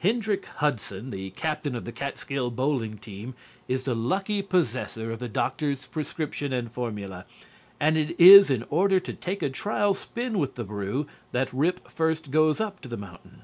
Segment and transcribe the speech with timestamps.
[0.00, 3.34] Hendrick Hudson, the Captain of the Catskill Bowling Team,
[3.68, 7.26] is the lucky possessor of the doctor's prescription and formula,
[7.78, 11.86] and it is in order to take a trial spin with the brew that Rip
[11.88, 13.42] first goes up to the mountain.